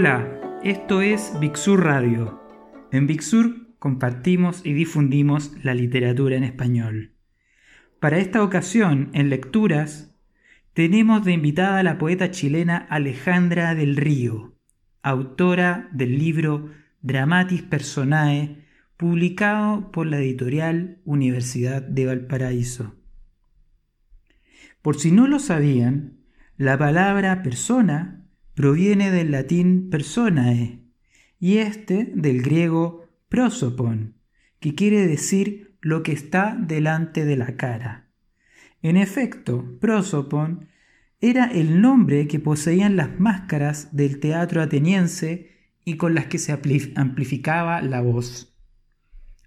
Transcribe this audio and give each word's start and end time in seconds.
Hola, 0.00 0.60
esto 0.62 1.02
es 1.02 1.32
Bixur 1.40 1.82
Radio. 1.82 2.40
En 2.92 3.08
Bixur 3.08 3.74
compartimos 3.80 4.64
y 4.64 4.72
difundimos 4.72 5.52
la 5.64 5.74
literatura 5.74 6.36
en 6.36 6.44
español. 6.44 7.14
Para 7.98 8.18
esta 8.18 8.44
ocasión, 8.44 9.10
en 9.12 9.28
lecturas, 9.28 10.14
tenemos 10.72 11.24
de 11.24 11.32
invitada 11.32 11.80
a 11.80 11.82
la 11.82 11.98
poeta 11.98 12.30
chilena 12.30 12.76
Alejandra 12.76 13.74
del 13.74 13.96
Río, 13.96 14.54
autora 15.02 15.88
del 15.90 16.16
libro 16.16 16.70
Dramatis 17.02 17.62
Personae, 17.62 18.68
publicado 18.96 19.90
por 19.90 20.06
la 20.06 20.18
editorial 20.18 21.00
Universidad 21.06 21.82
de 21.82 22.06
Valparaíso. 22.06 22.94
Por 24.80 24.96
si 24.96 25.10
no 25.10 25.26
lo 25.26 25.40
sabían, 25.40 26.20
la 26.56 26.78
palabra 26.78 27.42
persona 27.42 28.27
proviene 28.58 29.12
del 29.12 29.30
latín 29.30 29.88
personae 29.88 30.80
y 31.38 31.58
este 31.58 32.10
del 32.12 32.42
griego 32.42 33.06
prosopon, 33.28 34.16
que 34.58 34.74
quiere 34.74 35.06
decir 35.06 35.76
lo 35.80 36.02
que 36.02 36.10
está 36.10 36.56
delante 36.58 37.24
de 37.24 37.36
la 37.36 37.56
cara. 37.56 38.10
En 38.82 38.96
efecto, 38.96 39.78
prosopon 39.80 40.66
era 41.20 41.44
el 41.44 41.80
nombre 41.80 42.26
que 42.26 42.40
poseían 42.40 42.96
las 42.96 43.20
máscaras 43.20 43.94
del 43.94 44.18
teatro 44.18 44.60
ateniense 44.60 45.52
y 45.84 45.96
con 45.96 46.16
las 46.16 46.26
que 46.26 46.38
se 46.38 46.50
amplificaba 46.96 47.80
la 47.80 48.00
voz. 48.00 48.58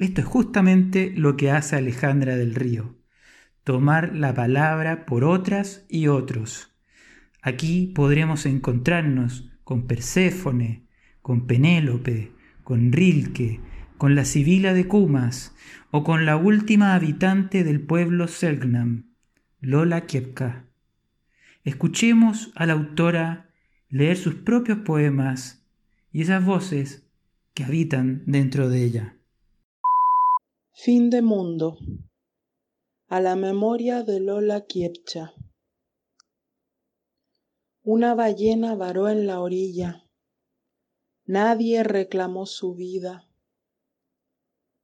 Esto 0.00 0.20
es 0.20 0.26
justamente 0.26 1.12
lo 1.14 1.36
que 1.36 1.52
hace 1.52 1.76
Alejandra 1.76 2.34
del 2.34 2.56
Río, 2.56 2.96
tomar 3.62 4.16
la 4.16 4.34
palabra 4.34 5.06
por 5.06 5.22
otras 5.22 5.86
y 5.88 6.08
otros 6.08 6.75
Aquí 7.46 7.86
podremos 7.94 8.44
encontrarnos 8.44 9.48
con 9.62 9.86
Perséfone, 9.86 10.88
con 11.22 11.46
Penélope, 11.46 12.32
con 12.64 12.90
Rilke, 12.90 13.60
con 13.98 14.16
la 14.16 14.24
Sibila 14.24 14.74
de 14.74 14.88
Cumas 14.88 15.54
o 15.92 16.02
con 16.02 16.26
la 16.26 16.36
última 16.36 16.96
habitante 16.96 17.62
del 17.62 17.80
pueblo 17.80 18.26
Selknam, 18.26 19.14
Lola 19.60 20.06
Kiepka. 20.06 20.68
Escuchemos 21.62 22.50
a 22.56 22.66
la 22.66 22.72
autora 22.72 23.54
leer 23.90 24.16
sus 24.16 24.34
propios 24.34 24.78
poemas 24.78 25.64
y 26.10 26.22
esas 26.22 26.44
voces 26.44 27.08
que 27.54 27.62
habitan 27.62 28.24
dentro 28.26 28.68
de 28.68 28.82
ella. 28.82 29.16
Fin 30.72 31.10
de 31.10 31.22
mundo. 31.22 31.78
A 33.06 33.20
la 33.20 33.36
memoria 33.36 34.02
de 34.02 34.18
Lola 34.18 34.62
Kiepcha. 34.66 35.32
Una 37.88 38.16
ballena 38.16 38.74
varó 38.74 39.08
en 39.08 39.28
la 39.28 39.40
orilla. 39.40 40.10
Nadie 41.24 41.84
reclamó 41.84 42.44
su 42.44 42.74
vida. 42.74 43.30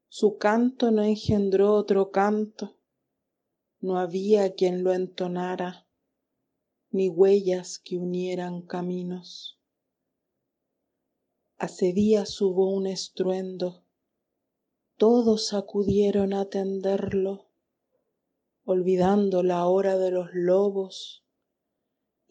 Su 0.09 0.39
canto 0.39 0.93
no 0.93 1.03
engendró 1.03 1.75
otro 1.75 2.13
canto. 2.13 2.77
No 3.81 3.99
había 3.99 4.55
quien 4.55 4.85
lo 4.85 4.93
entonara, 4.93 5.89
ni 6.93 7.09
huellas 7.09 7.81
que 7.81 7.99
unieran 7.99 8.63
caminos. 8.63 9.59
Hace 11.59 11.93
días 11.93 12.41
hubo 12.41 12.71
un 12.73 12.87
estruendo. 12.87 13.83
Todos 14.97 15.55
acudieron 15.55 16.33
a 16.35 16.43
atenderlo, 16.43 17.49
olvidando 18.65 19.43
la 19.43 19.67
hora 19.67 19.99
de 19.99 20.13
los 20.13 20.29
lobos 20.35 21.23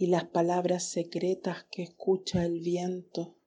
y 0.01 0.07
las 0.07 0.25
palabras 0.25 0.83
secretas 0.83 1.67
que 1.69 1.83
escucha 1.83 2.43
el 2.43 2.59
viento. 2.59 3.37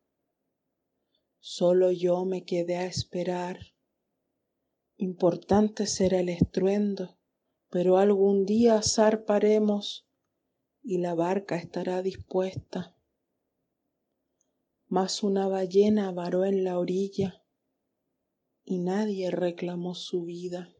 Solo 1.40 1.90
yo 1.90 2.24
me 2.24 2.44
quedé 2.44 2.76
a 2.76 2.86
esperar. 2.86 3.58
Importante 4.96 5.88
será 5.88 6.20
el 6.20 6.28
estruendo, 6.28 7.18
pero 7.70 7.98
algún 7.98 8.46
día 8.46 8.80
zarparemos 8.82 10.06
y 10.80 10.98
la 10.98 11.16
barca 11.16 11.56
estará 11.56 12.02
dispuesta. 12.02 12.96
Mas 14.86 15.24
una 15.24 15.48
ballena 15.48 16.12
varó 16.12 16.44
en 16.44 16.62
la 16.62 16.78
orilla 16.78 17.42
y 18.64 18.78
nadie 18.78 19.32
reclamó 19.32 19.96
su 19.96 20.22
vida. 20.22 20.72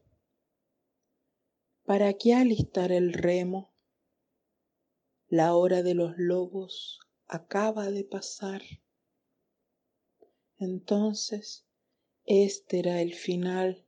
¿Para 1.83 2.13
qué 2.13 2.33
alistar 2.33 2.93
el 2.93 3.11
remo? 3.11 3.74
La 5.29 5.55
hora 5.55 5.81
de 5.81 5.95
los 5.95 6.13
lobos 6.17 6.99
acaba 7.27 7.89
de 7.89 8.03
pasar. 8.03 8.61
Entonces, 10.59 11.65
este 12.25 12.77
era 12.77 13.01
el 13.01 13.15
final, 13.15 13.83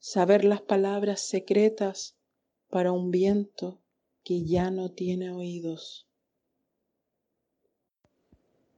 saber 0.00 0.44
las 0.44 0.60
palabras 0.62 1.20
secretas 1.20 2.16
para 2.68 2.90
un 2.90 3.12
viento 3.12 3.80
que 4.24 4.44
ya 4.44 4.72
no 4.72 4.90
tiene 4.90 5.30
oídos. 5.30 6.08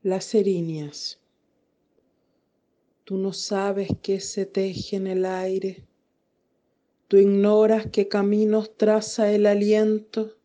Las 0.03 0.35
erinias. 0.35 1.19
Tú 3.05 3.17
no 3.17 3.33
sabes 3.33 3.89
qué 4.03 4.19
se 4.19 4.45
teje 4.45 4.97
en 4.97 5.07
el 5.07 5.25
aire. 5.25 5.87
Tú 7.07 7.17
ignoras 7.17 7.87
qué 7.91 8.07
caminos 8.07 8.77
traza 8.77 9.31
el 9.31 9.47
aliento 9.47 10.38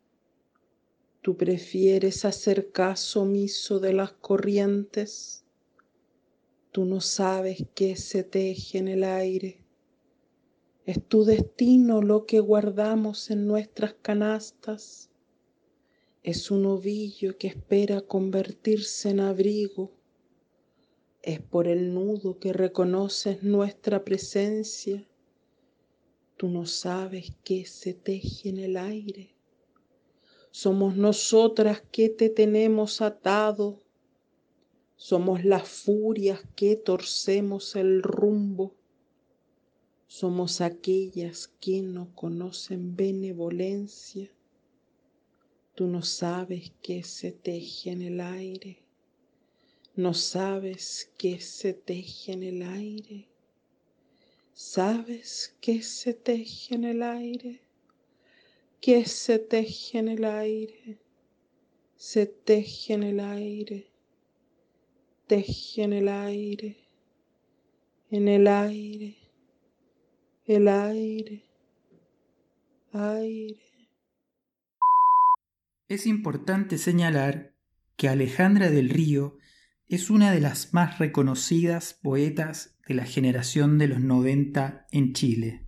Tú 1.25 1.39
prefieres 1.39 2.27
hacer 2.27 2.71
caso 2.71 3.23
omiso 3.23 3.81
de 3.81 3.95
las 3.95 4.13
corrientes. 4.13 5.43
Tú 6.71 6.85
no 6.85 7.01
sabes 7.01 7.65
qué 7.75 7.97
se 7.97 8.25
teje 8.25 8.77
en 8.77 8.89
el 8.89 9.05
aire. 9.05 9.65
Es 10.85 11.03
tu 11.03 11.25
destino 11.25 12.03
lo 12.03 12.27
que 12.27 12.41
guardamos 12.41 13.31
en 13.31 13.47
nuestras 13.47 13.95
canastas. 13.95 15.09
Es 16.23 16.51
un 16.51 16.67
ovillo 16.67 17.39
que 17.39 17.47
espera 17.47 18.03
convertirse 18.03 19.09
en 19.09 19.21
abrigo. 19.21 19.93
Es 21.23 21.41
por 21.41 21.69
el 21.69 21.95
nudo 21.95 22.39
que 22.39 22.53
reconoces 22.53 23.43
nuestra 23.43 24.05
presencia. 24.05 25.09
Tú 26.37 26.49
no 26.49 26.67
sabes 26.67 27.33
qué 27.45 27.65
se 27.65 27.95
teje 27.95 28.51
en 28.51 28.59
el 28.59 28.77
aire. 28.77 29.35
Somos 30.57 30.95
nosotras 30.95 31.83
que 31.91 32.09
te 32.09 32.29
tenemos 32.29 33.03
atado. 33.03 33.83
Somos 34.95 35.45
las 35.45 35.69
furias 35.69 36.43
que 36.55 36.77
torcemos 36.77 37.75
el 37.75 38.05
rumbo. 38.05 38.73
Somos 40.07 40.61
aquellas 40.61 41.49
que 41.59 41.83
no 41.83 42.15
conocen 42.15 42.95
benevolencia. 42.95 44.31
Tú 45.75 45.89
no 45.89 46.03
sabes 46.03 46.71
qué 46.81 47.03
se 47.03 47.33
teje 47.33 47.91
en 47.91 48.03
el 48.03 48.21
aire. 48.21 48.79
No 49.97 50.15
sabes 50.15 51.11
qué 51.19 51.41
se 51.41 51.75
teje 51.75 52.31
en 52.31 52.45
el 52.45 52.63
aire. 52.63 53.29
¿Sabes 54.53 55.57
qué 55.61 55.83
se 55.83 56.15
teje 56.15 56.77
en 56.77 56.85
el 56.85 57.03
aire? 57.03 57.64
Que 58.85 59.07
se 59.07 59.39
teje 59.39 59.99
en 59.99 60.09
el 60.09 60.27
aire, 60.27 60.99
se 61.97 62.27
teje 62.27 62.93
en 62.93 63.03
el 63.03 63.19
aire, 63.19 63.91
teje 65.27 65.85
en 65.85 65.95
el 65.95 66.07
aire, 66.07 66.77
en 68.11 68.29
el 68.29 68.47
aire, 68.47 69.17
el 70.45 70.69
aire, 70.69 71.47
aire. 72.93 73.89
Es 75.89 76.07
importante 76.07 76.77
señalar 76.77 77.55
que 77.97 78.11
Alejandra 78.11 78.69
del 78.69 78.91
Río 78.91 79.39
es 79.89 80.11
una 80.11 80.31
de 80.31 80.41
las 80.41 80.75
más 80.75 80.99
reconocidas 80.99 81.95
poetas 81.95 82.79
de 82.87 82.93
la 82.93 83.07
generación 83.07 83.79
de 83.79 83.89
los 83.89 84.01
90 84.01 84.89
en 84.91 85.15
Chile, 85.15 85.67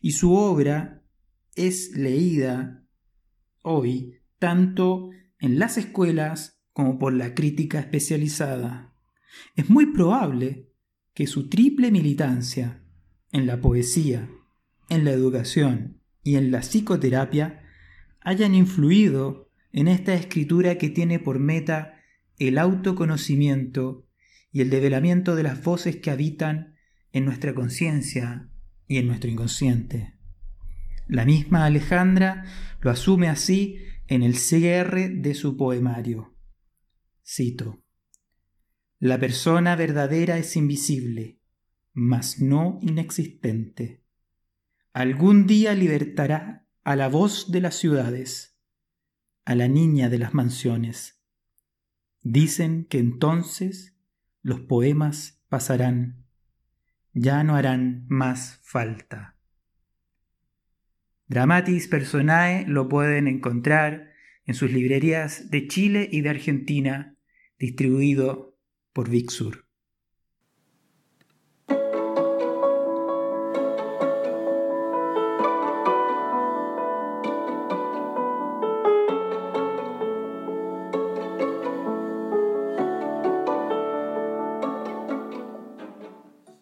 y 0.00 0.12
su 0.12 0.32
obra 0.32 0.97
es 1.58 1.96
leída 1.96 2.84
hoy 3.62 4.20
tanto 4.38 5.10
en 5.38 5.58
las 5.58 5.76
escuelas 5.76 6.62
como 6.72 6.98
por 6.98 7.12
la 7.12 7.34
crítica 7.34 7.80
especializada. 7.80 8.94
Es 9.56 9.68
muy 9.68 9.86
probable 9.86 10.70
que 11.12 11.26
su 11.26 11.48
triple 11.48 11.90
militancia 11.90 12.84
en 13.32 13.46
la 13.46 13.60
poesía, 13.60 14.30
en 14.88 15.04
la 15.04 15.10
educación 15.10 16.00
y 16.22 16.36
en 16.36 16.50
la 16.50 16.60
psicoterapia 16.60 17.62
hayan 18.20 18.54
influido 18.54 19.50
en 19.72 19.88
esta 19.88 20.14
escritura 20.14 20.78
que 20.78 20.88
tiene 20.88 21.18
por 21.18 21.38
meta 21.38 21.94
el 22.38 22.58
autoconocimiento 22.58 24.06
y 24.52 24.60
el 24.60 24.70
develamiento 24.70 25.34
de 25.34 25.42
las 25.42 25.62
voces 25.62 25.96
que 25.96 26.10
habitan 26.10 26.76
en 27.12 27.24
nuestra 27.24 27.54
conciencia 27.54 28.48
y 28.86 28.98
en 28.98 29.08
nuestro 29.08 29.30
inconsciente. 29.30 30.17
La 31.08 31.24
misma 31.24 31.64
Alejandra 31.64 32.44
lo 32.82 32.90
asume 32.90 33.28
así 33.28 33.78
en 34.06 34.22
el 34.22 34.36
cierre 34.36 35.08
de 35.08 35.34
su 35.34 35.56
poemario. 35.56 36.36
Cito. 37.26 37.82
La 38.98 39.18
persona 39.18 39.74
verdadera 39.74 40.36
es 40.36 40.54
invisible, 40.54 41.40
mas 41.94 42.40
no 42.40 42.78
inexistente. 42.82 44.04
Algún 44.92 45.46
día 45.46 45.72
libertará 45.72 46.66
a 46.84 46.94
la 46.94 47.08
voz 47.08 47.50
de 47.50 47.62
las 47.62 47.76
ciudades, 47.76 48.58
a 49.46 49.54
la 49.54 49.68
niña 49.68 50.10
de 50.10 50.18
las 50.18 50.34
mansiones. 50.34 51.22
Dicen 52.20 52.84
que 52.84 52.98
entonces 52.98 53.96
los 54.42 54.60
poemas 54.60 55.42
pasarán, 55.48 56.26
ya 57.14 57.44
no 57.44 57.56
harán 57.56 58.04
más 58.08 58.60
falta. 58.62 59.37
Dramatis 61.28 61.88
Personae 61.88 62.64
lo 62.66 62.88
pueden 62.88 63.28
encontrar 63.28 64.12
en 64.46 64.54
sus 64.54 64.72
librerías 64.72 65.50
de 65.50 65.68
Chile 65.68 66.08
y 66.10 66.22
de 66.22 66.30
Argentina, 66.30 67.16
distribuido 67.58 68.56
por 68.94 69.10
Vixur. 69.10 69.67